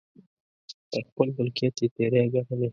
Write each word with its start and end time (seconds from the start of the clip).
پر 0.91 0.99
خپل 1.07 1.27
ملکیت 1.37 1.75
یې 1.81 1.87
تېری 1.95 2.21
ګڼلی. 2.33 2.69